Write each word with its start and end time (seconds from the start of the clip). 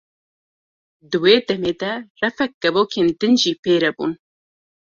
Di 1.09 1.17
wê 1.23 1.35
demê 1.47 1.71
de 1.81 1.93
refek 2.21 2.51
kevokên 2.61 3.07
din 3.19 3.33
jî 3.41 3.53
pê 3.63 3.73
re 3.83 3.91
bûn. 3.97 4.11